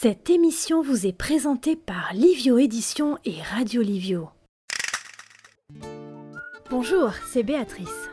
[0.00, 4.30] Cette émission vous est présentée par Livio Édition et Radio Livio.
[6.70, 8.08] Bonjour, c'est Béatrice.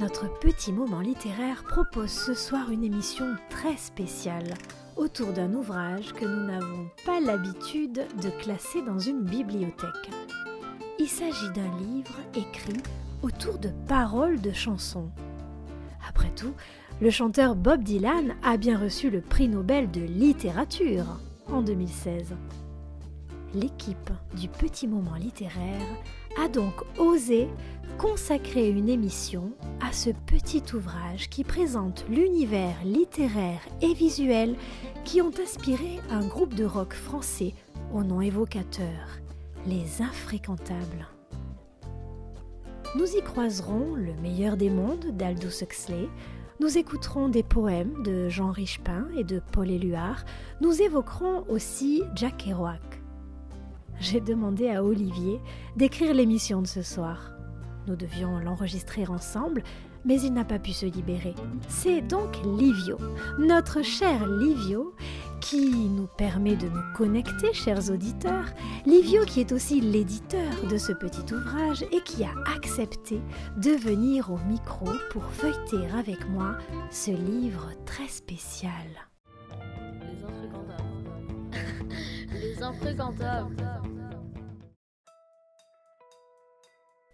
[0.00, 4.52] Notre petit moment littéraire propose ce soir une émission très spéciale
[4.98, 10.10] autour d'un ouvrage que nous n'avons pas l'habitude de classer dans une bibliothèque.
[10.98, 12.82] Il s'agit d'un livre écrit
[13.22, 15.08] autour de paroles de chansons.
[16.06, 16.52] Après tout,
[17.04, 21.20] le chanteur Bob Dylan a bien reçu le prix Nobel de littérature
[21.52, 22.34] en 2016.
[23.52, 25.86] L'équipe du Petit Moment littéraire
[26.42, 27.46] a donc osé
[27.98, 29.52] consacrer une émission
[29.86, 34.56] à ce petit ouvrage qui présente l'univers littéraire et visuel
[35.04, 37.52] qui ont inspiré un groupe de rock français
[37.92, 39.20] au nom évocateur,
[39.66, 41.06] les Infréquentables.
[42.96, 46.08] Nous y croiserons Le meilleur des mondes d'Aldous Huxley,
[46.60, 50.24] nous écouterons des poèmes de Jean Richepin et de Paul Éluard,
[50.60, 52.80] nous évoquerons aussi Jack Kerouac.
[54.00, 55.40] J'ai demandé à Olivier
[55.76, 57.32] d'écrire l'émission de ce soir.
[57.86, 59.62] Nous devions l'enregistrer ensemble,
[60.04, 61.34] mais il n'a pas pu se libérer.
[61.68, 62.98] C'est donc Livio,
[63.38, 64.94] notre cher Livio,
[65.44, 68.46] qui nous permet de nous connecter, chers auditeurs.
[68.86, 73.20] Livio qui est aussi l'éditeur de ce petit ouvrage et qui a accepté
[73.58, 76.56] de venir au micro pour feuilleter avec moi
[76.90, 78.72] ce livre très spécial.
[80.00, 81.04] Les infréquentables.
[82.32, 83.80] Les infréquentables.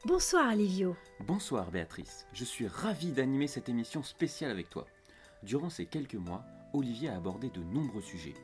[0.06, 0.96] Bonsoir Livio.
[1.26, 4.86] Bonsoir Béatrice, je suis ravi d'animer cette émission spéciale avec toi.
[5.42, 8.34] Durant ces quelques mois, Olivier a abordé de nombreux sujets,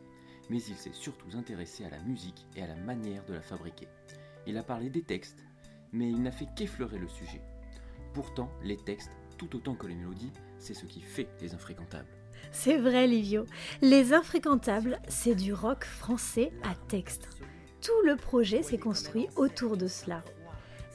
[0.51, 3.89] mais il s'est surtout intéressé à la musique et à la manière de la fabriquer.
[4.47, 5.45] Il a parlé des textes,
[5.93, 7.41] mais il n'a fait qu'effleurer le sujet.
[8.15, 12.09] Pourtant, les textes, tout autant que les mélodies, c'est ce qui fait les infréquentables.
[12.53, 13.45] C'est vrai Livio,
[13.83, 17.29] les infréquentables, c'est du rock français à texte.
[17.81, 20.25] Tout le projet s'est construit autour de cela.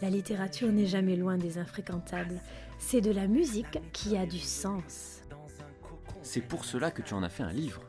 [0.02, 2.42] La littérature n'est jamais loin des infréquentables.
[2.80, 5.22] C'est de la musique qui a du sens.
[6.24, 7.82] C'est pour cela que tu en as fait un livre.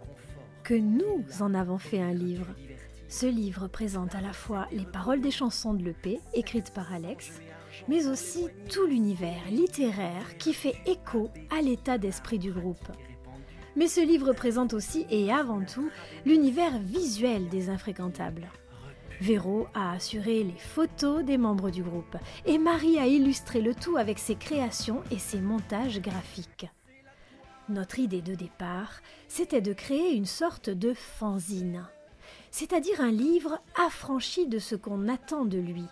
[0.63, 2.47] Que nous en avons fait un livre.
[3.09, 7.41] Ce livre présente à la fois les paroles des chansons de l'EP, écrites par Alex,
[7.89, 12.89] mais aussi tout l'univers littéraire qui fait écho à l'état d'esprit du groupe.
[13.77, 15.91] Mais ce livre présente aussi et avant tout
[16.25, 18.49] l'univers visuel des infréquentables.
[19.21, 23.97] Véro a assuré les photos des membres du groupe et Marie a illustré le tout
[23.97, 26.67] avec ses créations et ses montages graphiques.
[27.73, 31.87] Notre idée de départ, c'était de créer une sorte de fanzine,
[32.51, 35.87] c'est-à-dire un livre affranchi de ce qu'on attend de lui,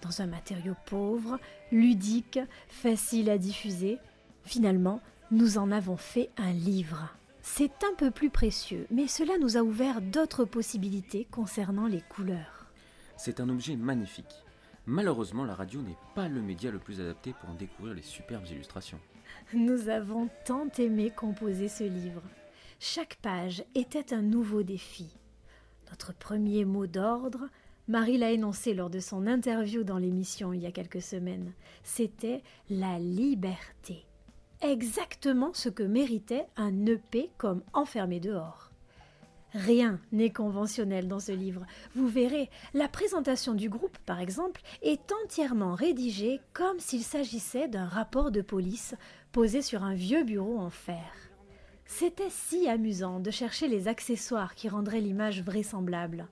[0.00, 1.38] dans un matériau pauvre,
[1.70, 2.38] ludique,
[2.68, 3.98] facile à diffuser.
[4.44, 7.14] Finalement, nous en avons fait un livre.
[7.42, 12.72] C'est un peu plus précieux, mais cela nous a ouvert d'autres possibilités concernant les couleurs.
[13.18, 14.46] C'est un objet magnifique.
[14.86, 18.46] Malheureusement, la radio n'est pas le média le plus adapté pour en découvrir les superbes
[18.46, 18.98] illustrations.
[19.54, 22.22] Nous avons tant aimé composer ce livre.
[22.80, 25.08] Chaque page était un nouveau défi.
[25.90, 27.48] Notre premier mot d'ordre,
[27.88, 31.52] Marie l'a énoncé lors de son interview dans l'émission il y a quelques semaines,
[31.82, 34.04] c'était la liberté.
[34.60, 38.70] Exactement ce que méritait un EP comme enfermé dehors.
[39.54, 41.64] Rien n'est conventionnel dans ce livre.
[41.94, 47.86] Vous verrez, la présentation du groupe, par exemple, est entièrement rédigée comme s'il s'agissait d'un
[47.86, 48.94] rapport de police
[49.32, 51.12] posé sur un vieux bureau en fer.
[51.86, 56.28] C'était si amusant de chercher les accessoires qui rendraient l'image vraisemblable.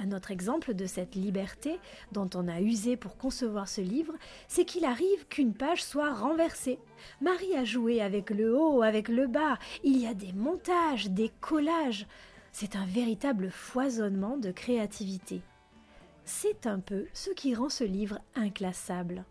[0.00, 1.80] Un autre exemple de cette liberté
[2.12, 4.14] dont on a usé pour concevoir ce livre,
[4.46, 6.78] c'est qu'il arrive qu'une page soit renversée.
[7.20, 11.30] Marie a joué avec le haut, avec le bas, il y a des montages, des
[11.40, 12.06] collages.
[12.52, 15.42] C'est un véritable foisonnement de créativité.
[16.24, 19.24] C'est un peu ce qui rend ce livre inclassable.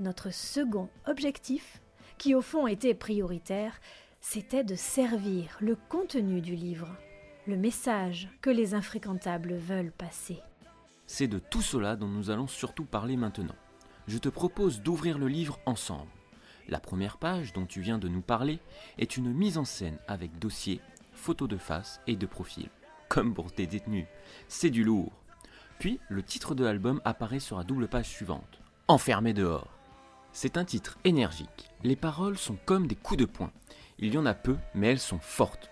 [0.00, 1.80] Notre second objectif,
[2.18, 3.80] qui au fond était prioritaire,
[4.20, 6.88] c'était de servir le contenu du livre
[7.46, 10.40] le message que les infréquentables veulent passer.
[11.06, 13.54] C'est de tout cela dont nous allons surtout parler maintenant.
[14.06, 16.10] Je te propose d'ouvrir le livre ensemble.
[16.68, 18.60] La première page dont tu viens de nous parler
[18.96, 20.80] est une mise en scène avec dossier,
[21.12, 22.70] photos de face et de profil.
[23.10, 24.06] Comme pour tes détenus.
[24.48, 25.12] C'est du lourd.
[25.78, 28.60] Puis le titre de l'album apparaît sur la double page suivante.
[28.88, 29.70] Enfermé dehors.
[30.36, 31.70] C'est un titre énergique.
[31.84, 33.52] Les paroles sont comme des coups de poing.
[33.98, 35.70] Il y en a peu, mais elles sont fortes.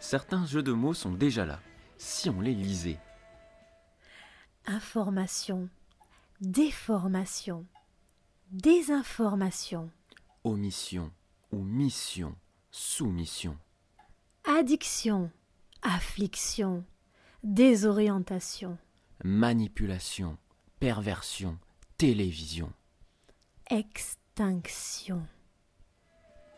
[0.00, 1.58] Certains jeux de mots sont déjà là.
[1.96, 2.98] Si on les lisait.
[4.66, 5.68] Information,
[6.40, 7.64] déformation,
[8.50, 9.90] désinformation,
[10.44, 11.10] Omission
[11.50, 12.34] ou mission,
[12.70, 13.56] soumission.
[14.44, 15.30] addiction,
[15.82, 16.84] affliction,
[17.44, 18.76] désorientation,
[19.24, 20.36] manipulation,
[20.80, 21.58] perversion,
[21.96, 22.72] télévision.
[23.70, 25.22] Extinction.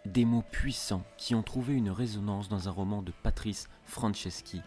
[0.04, 4.60] Des mots puissants qui ont trouvé une résonance dans un roman de Patrice Franceschi,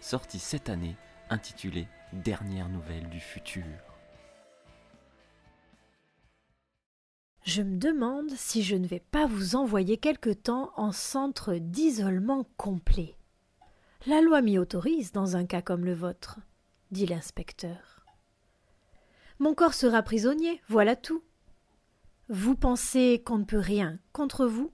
[0.00, 0.96] sorti cette année,
[1.30, 3.64] intitulé Dernière nouvelle du futur.
[7.44, 12.46] Je me demande si je ne vais pas vous envoyer quelque temps en centre d'isolement
[12.56, 13.16] complet.
[14.06, 16.38] La loi m'y autorise dans un cas comme le vôtre,
[16.90, 18.04] dit l'inspecteur.
[19.38, 21.22] Mon corps sera prisonnier, voilà tout.
[22.36, 24.72] Vous pensez qu'on ne peut rien contre vous?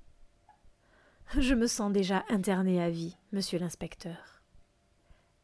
[1.37, 4.41] Je me sens déjà interné à vie, monsieur l'inspecteur.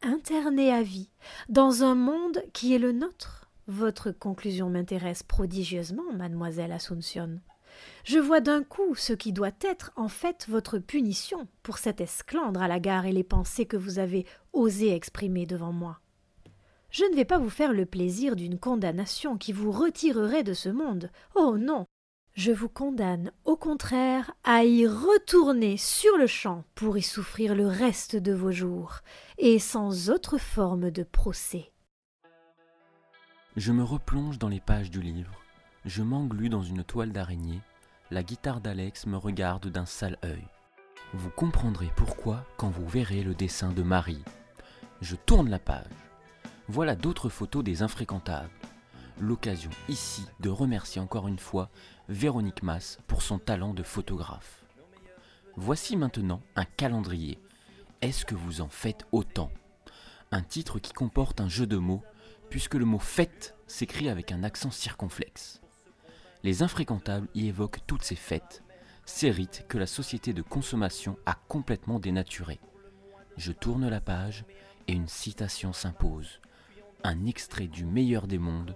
[0.01, 1.11] Interné à vie,
[1.51, 7.39] dans un monde qui est le nôtre Votre conclusion m'intéresse prodigieusement, mademoiselle Asuncion.
[8.05, 12.63] Je vois d'un coup ce qui doit être en fait votre punition pour cet esclandre
[12.63, 14.25] à la gare et les pensées que vous avez
[14.55, 16.01] osé exprimer devant moi.
[16.89, 20.71] Je ne vais pas vous faire le plaisir d'une condamnation qui vous retirerait de ce
[20.71, 21.11] monde.
[21.35, 21.85] Oh non.
[22.37, 27.67] Je vous condamne, au contraire, à y retourner sur le champ pour y souffrir le
[27.67, 28.99] reste de vos jours,
[29.38, 31.73] et sans autre forme de procès.
[33.56, 35.33] Je me replonge dans les pages du livre.
[35.87, 37.62] Je m'englue dans une toile d'araignée.
[38.11, 40.47] La guitare d'Alex me regarde d'un sale œil.
[41.15, 44.25] Vous comprendrez pourquoi quand vous verrez le dessin de Marie.
[45.00, 45.87] Je tourne la page.
[46.69, 48.50] Voilà d'autres photos des infréquentables.
[49.19, 51.71] L'occasion ici de remercier encore une fois
[52.11, 54.63] Véronique Mass pour son talent de photographe.
[55.57, 57.39] Voici maintenant un calendrier.
[58.03, 59.51] Est-ce que vous en faites autant?
[60.33, 62.03] Un titre qui comporte un jeu de mots,
[62.51, 65.63] puisque le mot fête s'écrit avec un accent circonflexe.
[66.43, 68.63] Les infréquentables y évoquent toutes ces fêtes,
[69.07, 72.61] ces rites que la société de consommation a complètement dénaturés.
[73.39, 74.45] Je tourne la page
[74.89, 76.41] et une citation s'impose.
[77.03, 78.75] Un extrait du meilleur des mondes,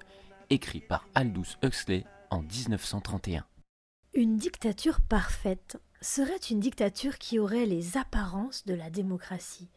[0.50, 3.44] écrit par Aldous Huxley en 1931.
[4.14, 9.70] Une dictature parfaite serait une dictature qui aurait les apparences de la démocratie.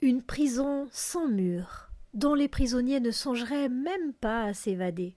[0.00, 5.16] Une prison sans murs, dont les prisonniers ne songeraient même pas à s'évader.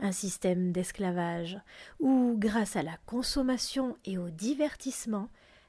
[0.00, 1.58] Un système d'esclavage
[2.00, 5.28] où, grâce à la consommation et au divertissement,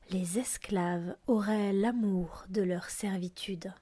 [0.10, 3.74] les esclaves auraient l'amour de leur servitude.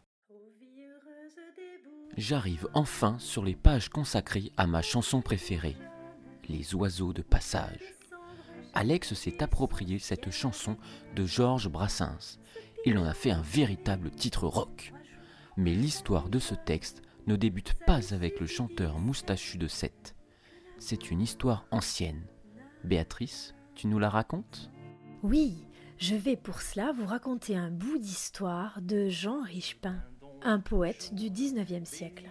[2.18, 5.78] J'arrive enfin sur les pages consacrées à ma chanson préférée,
[6.50, 7.94] Les oiseaux de passage.
[8.74, 10.78] Alex s'est approprié cette chanson
[11.16, 12.40] de Georges Brassens.
[12.86, 14.94] Il en a fait un véritable titre rock.
[15.58, 20.16] Mais l'histoire de ce texte ne débute pas avec le chanteur moustachu de Sète.
[20.80, 22.26] C'est une histoire ancienne.
[22.84, 24.72] Béatrice, tu nous la racontes?
[25.22, 25.68] Oui,
[26.00, 30.02] je vais pour cela vous raconter un bout d'histoire de Jean Richepin,
[30.48, 32.24] un poète du XIXe siècle.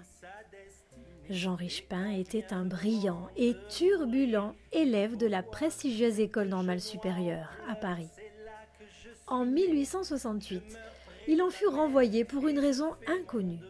[1.28, 7.74] Jean Richepin était un brillant et turbulent élève de la prestigieuse École normale supérieure à
[7.74, 8.08] Paris.
[9.26, 10.62] En 1868,
[11.28, 13.60] il en fut renvoyé pour une raison inconnue.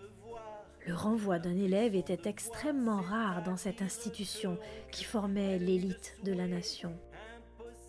[0.87, 4.59] Le renvoi d'un élève était extrêmement rare dans cette institution
[4.93, 6.97] qui formait l'élite de la nation.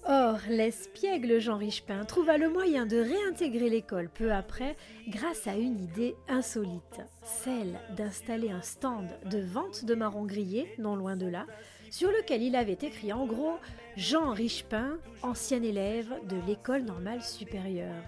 [0.05, 4.77] Or, l'espiègle Jean Richepin trouva le moyen de réintégrer l'école peu après
[5.09, 10.95] grâce à une idée insolite, celle d'installer un stand de vente de marrons grillés, non
[10.95, 11.45] loin de là,
[11.89, 13.57] sur lequel il avait écrit en gros
[13.97, 18.03] Jean Richepin, ancien élève de l'école normale supérieure.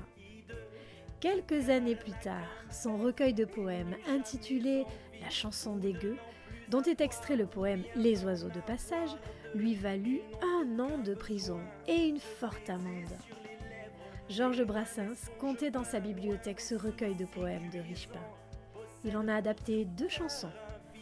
[1.19, 4.85] Quelques années plus tard, son recueil de poèmes intitulé
[5.21, 6.17] La chanson des gueux,
[6.69, 9.17] dont est extrait le poème Les oiseaux de passage,
[9.55, 13.17] lui valut un an de prison et une forte amende.
[14.29, 18.21] Georges Brassens comptait dans sa bibliothèque ce recueil de poèmes de Richepin.
[19.03, 20.51] Il en a adapté deux chansons,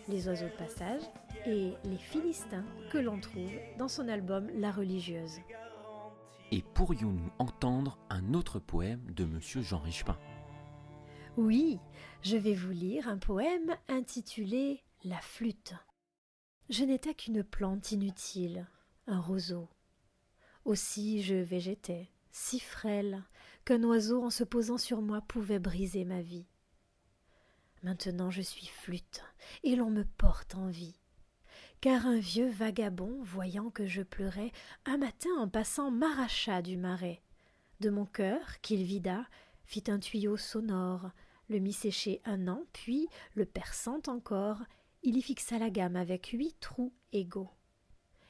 [0.08, 1.02] Les oiseaux de passage
[1.46, 5.40] et Les Philistins, que l'on trouve dans son album La religieuse.
[6.52, 10.18] Et pourrions-nous entendre un autre poème de Monsieur Jean Richepin?
[11.36, 11.80] Oui,
[12.22, 15.76] je vais vous lire un poème intitulé La flûte.
[16.70, 18.68] Je n'étais qu'une plante inutile,
[19.08, 19.70] un roseau.
[20.66, 23.24] Aussi je végétais, si frêle,
[23.66, 26.48] qu'un oiseau en se posant sur moi pouvait briser ma vie.
[27.84, 29.24] Maintenant je suis flûte,
[29.64, 31.00] et l'on me porte en vie
[31.82, 34.52] car un vieux vagabond, voyant que je pleurais,
[34.86, 37.22] un matin en passant m'arracha du marais.
[37.80, 39.26] De mon cœur, qu'il vida,
[39.66, 41.12] fit un tuyau sonore,
[41.50, 44.64] le mit sécher un an, puis, le perçant encore,
[45.04, 47.50] il y fixa la gamme avec huit trous égaux.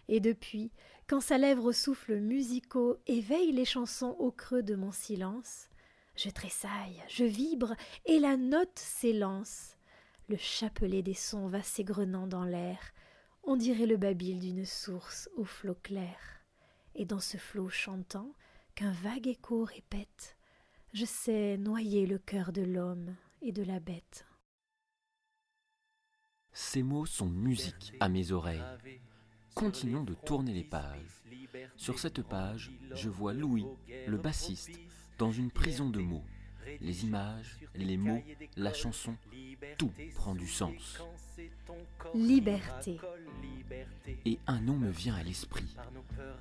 [0.07, 0.71] Et depuis,
[1.07, 5.69] quand sa lèvre aux souffles musicaux éveille les chansons au creux de mon silence,
[6.17, 9.77] Je tressaille, je vibre, et la note s'élance.
[10.29, 12.79] Le chapelet des sons va s'égrenant dans l'air.
[13.43, 16.17] On dirait le babil d'une source au flot clair.
[16.95, 18.33] Et dans ce flot chantant,
[18.73, 20.37] qu'un vague écho répète,
[20.91, 24.25] je sais noyer le cœur de l'homme et de la bête.
[26.59, 28.63] Ces mots sont musique à mes oreilles.
[29.53, 31.21] Continuons de tourner les pages.
[31.75, 33.67] Sur cette page, je vois Louis,
[34.07, 34.71] le bassiste,
[35.19, 36.25] dans une prison de mots.
[36.81, 38.23] Les images, les mots,
[38.55, 39.15] la chanson,
[39.77, 40.99] tout prend du sens.
[42.15, 42.99] Liberté.
[44.25, 45.75] Et un nom me vient à l'esprit,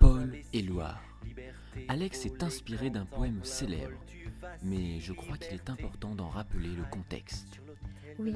[0.01, 1.05] Paul Éluard.
[1.89, 4.01] Alex est inspiré d'un poème célèbre,
[4.63, 7.61] mais je crois qu'il est important d'en rappeler le contexte.
[8.19, 8.35] Oui,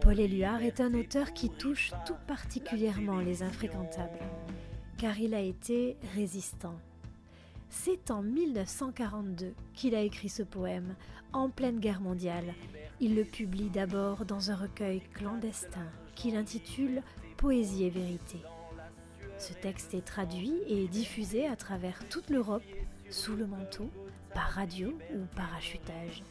[0.00, 4.18] Paul Éluard est un auteur qui touche tout particulièrement les infréquentables,
[4.98, 6.74] car il a été résistant.
[7.70, 10.94] C'est en 1942 qu'il a écrit ce poème,
[11.32, 12.54] en pleine guerre mondiale.
[13.00, 17.02] Il le publie d'abord dans un recueil clandestin qu'il intitule
[17.36, 18.38] Poésie et vérité.
[19.38, 22.62] Ce texte est traduit et diffusé à travers toute l'Europe,
[23.10, 23.90] sous le manteau,
[24.34, 26.22] par radio ou parachutage.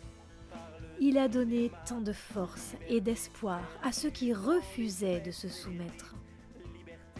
[1.03, 6.13] Il a donné tant de force et d'espoir à ceux qui refusaient de se soumettre.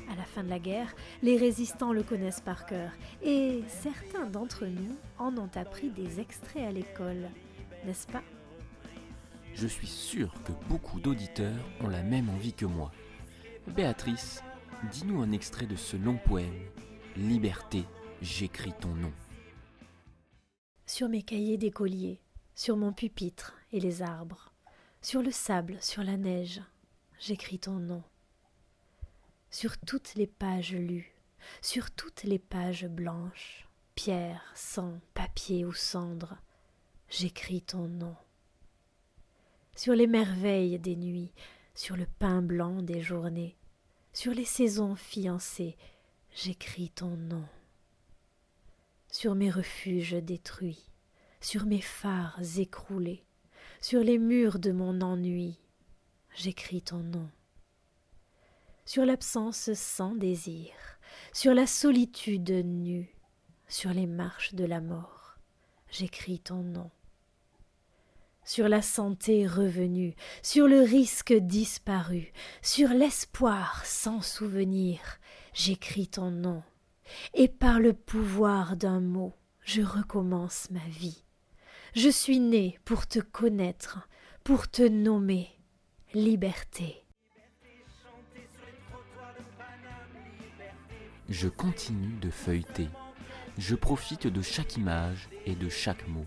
[0.08, 2.92] À la fin de la guerre, les résistants le connaissent par cœur
[3.24, 7.28] et certains d'entre nous en ont appris des extraits à l'école,
[7.84, 8.22] n'est-ce pas?
[9.56, 12.92] Je suis sûr que beaucoup d'auditeurs ont la même envie que moi.
[13.76, 14.44] Béatrice,
[14.92, 16.54] dis-nous un extrait de ce long poème.
[17.18, 17.86] Liberté,
[18.22, 19.12] j'écris ton nom.
[20.86, 22.22] Sur mes cahiers d'écolier,
[22.62, 24.54] sur mon pupitre et les arbres,
[25.02, 26.62] sur le sable, sur la neige,
[27.18, 28.04] j'écris ton nom.
[29.50, 31.12] Sur toutes les pages lues,
[31.64, 36.38] sur toutes les pages blanches, pierre, sang, papier ou cendre,
[37.10, 38.16] j'écris ton nom.
[39.76, 41.34] Sur les merveilles des nuits,
[41.74, 43.58] sur le pain blanc des journées,
[44.14, 45.78] sur les saisons fiancées,
[46.36, 47.48] j'écris ton nom.
[49.08, 50.91] Sur mes refuges détruits,
[51.42, 53.26] sur mes phares écroulés,
[53.82, 55.60] sur les murs de mon ennui,
[56.36, 57.30] j'écris ton nom.
[58.86, 60.72] Sur l'absence sans désir,
[61.34, 63.16] sur la solitude nue,
[63.68, 65.38] sur les marches de la mort,
[65.90, 66.92] j'écris ton nom.
[68.44, 72.32] Sur la santé revenue, sur le risque disparu,
[72.62, 75.00] sur l'espoir sans souvenir,
[75.54, 76.64] j'écris ton nom.
[77.34, 79.34] Et par le pouvoir d'un mot,
[79.64, 81.24] je recommence ma vie.
[81.94, 84.08] Je suis né pour te connaître,
[84.46, 85.50] pour te nommer
[86.14, 87.04] liberté.
[91.28, 92.88] Je continue de feuilleter.
[93.58, 96.26] Je profite de chaque image et de chaque mot.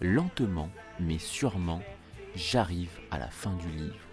[0.00, 1.80] Lentement, mais sûrement,
[2.34, 4.04] j'arrive à la fin du livre.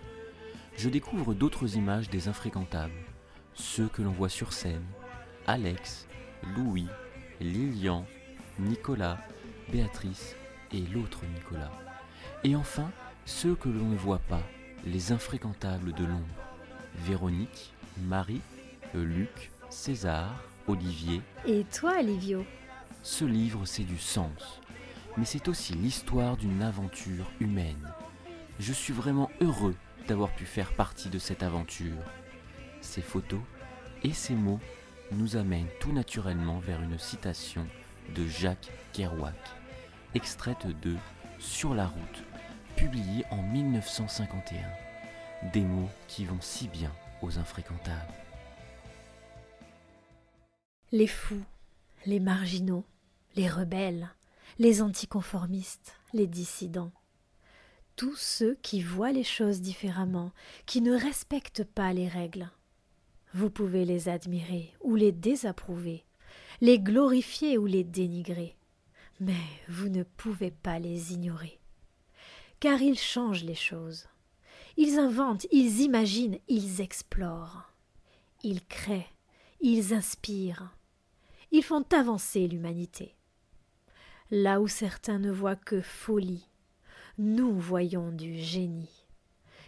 [0.77, 2.93] Je découvre d'autres images des infréquentables,
[3.55, 4.85] ceux que l'on voit sur scène,
[5.47, 6.07] Alex,
[6.55, 6.87] Louis,
[7.41, 8.05] Lilian,
[8.59, 9.17] Nicolas,
[9.71, 10.35] Béatrice
[10.71, 11.71] et l'autre Nicolas.
[12.43, 12.91] Et enfin,
[13.25, 14.43] ceux que l'on ne voit pas,
[14.85, 16.25] les infréquentables de l'ombre.
[16.99, 18.41] Véronique, Marie,
[18.93, 21.21] Luc, César, Olivier.
[21.45, 22.45] Et toi, Livio?
[23.03, 24.61] Ce livre, c'est du sens.
[25.17, 27.91] Mais c'est aussi l'histoire d'une aventure humaine.
[28.59, 29.75] Je suis vraiment heureux
[30.07, 32.03] d'avoir pu faire partie de cette aventure.
[32.81, 33.41] Ces photos
[34.03, 34.59] et ces mots
[35.11, 37.65] nous amènent tout naturellement vers une citation
[38.15, 39.35] de Jacques Kerouac
[40.15, 40.95] extraite de
[41.39, 42.23] Sur la route,
[42.77, 44.57] publié en 1951.
[45.51, 46.91] Des mots qui vont si bien
[47.21, 48.13] aux infréquentables.
[50.93, 51.43] Les fous,
[52.05, 52.85] les marginaux,
[53.35, 54.09] les rebelles,
[54.57, 56.93] les anticonformistes, les dissidents.
[57.97, 60.31] Tous ceux qui voient les choses différemment,
[60.65, 62.49] qui ne respectent pas les règles.
[63.33, 66.05] Vous pouvez les admirer ou les désapprouver,
[66.61, 68.55] les glorifier ou les dénigrer
[69.19, 69.33] mais
[69.67, 71.59] vous ne pouvez pas les ignorer.
[72.59, 74.07] Car ils changent les choses.
[74.77, 77.71] Ils inventent, ils imaginent, ils explorent.
[78.43, 79.09] Ils créent,
[79.61, 80.75] ils inspirent.
[81.51, 83.15] Ils font avancer l'humanité.
[84.31, 86.49] Là où certains ne voient que folie,
[87.17, 89.05] nous voyons du génie.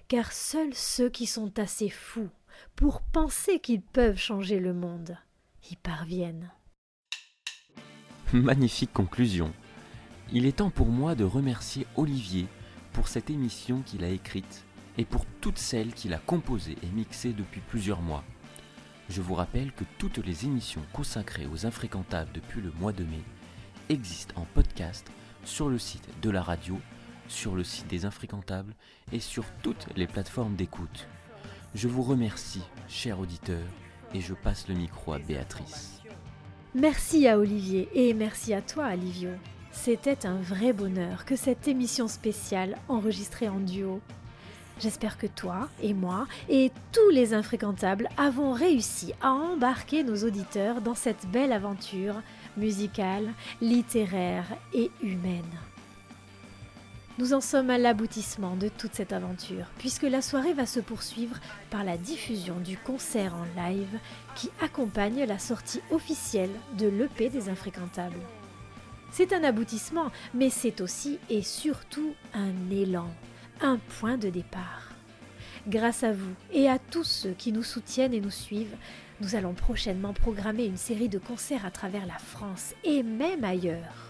[0.07, 2.29] Car seuls ceux qui sont assez fous
[2.75, 5.17] pour penser qu'ils peuvent changer le monde
[5.69, 6.51] y parviennent.
[8.33, 9.53] Magnifique conclusion.
[10.33, 12.47] Il est temps pour moi de remercier Olivier
[12.91, 14.65] pour cette émission qu'il a écrite
[14.97, 18.25] et pour toutes celles qu'il a composées et mixées depuis plusieurs mois.
[19.09, 23.23] Je vous rappelle que toutes les émissions consacrées aux infréquentables depuis le mois de mai
[23.87, 25.09] existent en podcast
[25.45, 26.77] sur le site de la radio,
[27.29, 28.73] sur le site des Infréquentables
[29.13, 31.07] et sur toutes les plateformes d'écoute.
[31.75, 33.63] Je vous remercie, cher auditeur,
[34.13, 35.96] et je passe le micro à Béatrice.
[36.79, 39.31] Merci à Olivier et merci à toi, Alivio.
[39.71, 43.99] C'était un vrai bonheur que cette émission spéciale enregistrée en duo.
[44.79, 50.81] J'espère que toi et moi et tous les infréquentables avons réussi à embarquer nos auditeurs
[50.81, 52.21] dans cette belle aventure
[52.57, 55.49] musicale, littéraire et humaine.
[57.19, 61.39] Nous en sommes à l'aboutissement de toute cette aventure, puisque la soirée va se poursuivre
[61.71, 63.97] par la diffusion du concert en live
[64.35, 68.19] qui accompagne la sortie officielle de l'EP des Infréquentables.
[69.11, 73.09] C'est un aboutissement, mais c'est aussi et surtout un élan,
[73.61, 74.91] un point de départ.
[75.67, 78.77] Grâce à vous et à tous ceux qui nous soutiennent et nous suivent,
[79.21, 84.06] nous allons prochainement programmer une série de concerts à travers la France et même ailleurs.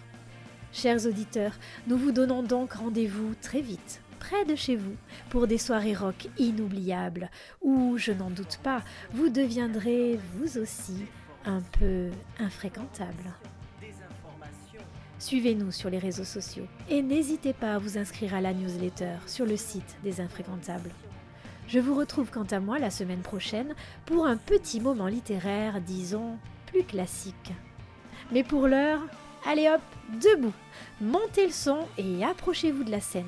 [0.79, 1.53] Chers auditeurs,
[1.87, 4.95] nous vous donnons donc rendez-vous très vite, près de chez vous,
[5.31, 7.31] pour des soirées rock inoubliables,
[7.63, 11.05] où, je n'en doute pas, vous deviendrez, vous aussi,
[11.45, 13.33] un peu infréquentable.
[15.17, 19.47] Suivez-nous sur les réseaux sociaux et n'hésitez pas à vous inscrire à la newsletter sur
[19.47, 20.91] le site des Infréquentables.
[21.67, 23.73] Je vous retrouve quant à moi la semaine prochaine
[24.05, 27.53] pour un petit moment littéraire, disons, plus classique.
[28.31, 29.01] Mais pour l'heure,
[29.47, 29.81] allez hop,
[30.21, 30.53] debout,
[30.99, 33.25] montez le son et approchez-vous de la scène.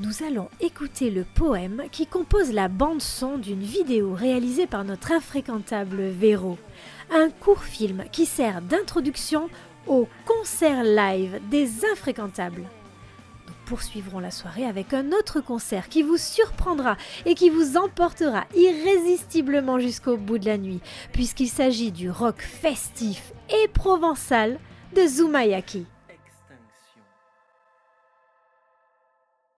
[0.00, 6.04] Nous allons écouter le poème qui compose la bande-son d'une vidéo réalisée par notre infréquentable
[6.04, 6.56] Véro,
[7.10, 9.50] un court film qui sert d'introduction
[9.86, 12.64] au concert live des infréquentables
[13.66, 19.78] poursuivrons la soirée avec un autre concert qui vous surprendra et qui vous emportera irrésistiblement
[19.78, 20.80] jusqu'au bout de la nuit,
[21.12, 24.58] puisqu'il s'agit du rock festif et provençal
[24.94, 25.86] de Zumayaki.